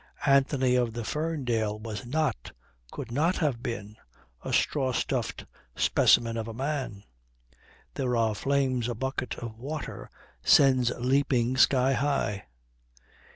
Anthony 0.25 0.73
of 0.73 0.93
the 0.93 1.03
Ferndale 1.03 1.77
was 1.77 2.07
not, 2.07 2.53
could 2.89 3.11
not 3.11 3.35
have 3.35 3.61
been, 3.61 3.97
a 4.43 4.51
straw 4.51 4.93
stuffed 4.93 5.45
specimen 5.75 6.37
of 6.37 6.47
a 6.47 6.55
man. 6.55 7.03
There 7.93 8.17
are 8.17 8.33
flames 8.33 8.89
a 8.89 8.95
bucket 8.95 9.35
of 9.37 9.59
water 9.59 10.09
sends 10.41 10.89
leaping 10.97 11.55
sky 11.55 11.93
high. 11.93 12.45